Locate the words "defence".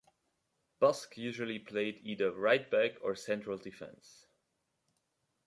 3.59-4.25